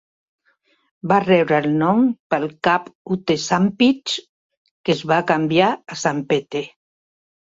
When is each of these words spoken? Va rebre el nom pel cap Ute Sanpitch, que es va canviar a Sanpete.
Va 1.09 1.17
rebre 1.25 1.57
el 1.63 1.67
nom 1.81 1.99
pel 2.33 2.47
cap 2.67 2.87
Ute 3.15 3.35
Sanpitch, 3.43 4.15
que 4.87 4.95
es 4.95 5.03
va 5.13 5.19
canviar 5.33 5.69
a 5.97 5.99
Sanpete. 6.05 6.63